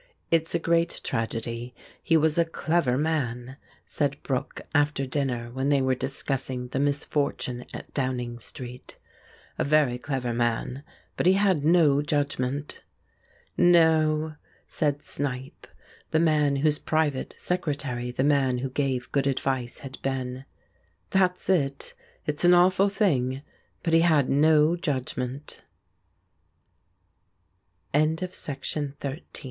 "It's 0.31 0.55
a 0.55 0.57
great 0.57 0.99
tragedy 1.03 1.75
he 2.01 2.17
was 2.17 2.39
a 2.39 2.43
clever 2.45 2.97
man," 2.97 3.57
said 3.85 4.17
Brooke 4.23 4.61
after 4.73 5.05
dinner 5.05 5.51
when 5.51 5.69
they 5.69 5.79
were 5.79 5.93
discussing 5.93 6.69
the 6.69 6.79
misfortune 6.79 7.65
at 7.71 7.93
Downing 7.93 8.39
Street; 8.39 8.97
"a 9.59 9.63
very 9.63 9.99
clever 9.99 10.33
man, 10.33 10.81
but 11.15 11.27
he 11.27 11.33
had 11.33 11.63
no 11.63 12.01
judgment." 12.01 12.81
"No," 13.57 14.37
said 14.67 15.03
Snipe, 15.03 15.67
the 16.09 16.19
man 16.19 16.55
whose 16.55 16.79
private 16.79 17.35
secretary 17.37 18.09
the 18.09 18.23
man 18.23 18.57
who 18.57 18.71
gave 18.71 19.11
good 19.11 19.27
advice 19.27 19.77
had 19.85 20.01
been, 20.01 20.45
"That's 21.11 21.47
it. 21.47 21.93
It's 22.25 22.43
an 22.43 22.55
awful 22.55 22.89
thing 22.89 23.43
but 23.83 23.93
he 23.93 24.01
had 24.01 24.29
no 24.31 24.75
judgment." 24.75 25.63
RUSSALKA 27.93 28.27
Peter, 28.31 28.79
or 28.79 28.91
Petrush 28.99 29.39